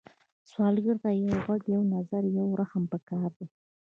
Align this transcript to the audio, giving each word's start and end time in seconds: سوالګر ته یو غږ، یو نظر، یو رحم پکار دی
سوالګر 0.49 0.95
ته 1.03 1.09
یو 1.25 1.35
غږ، 1.45 1.61
یو 1.73 1.81
نظر، 1.95 2.21
یو 2.37 2.47
رحم 2.61 2.83
پکار 2.91 3.29
دی 3.37 3.45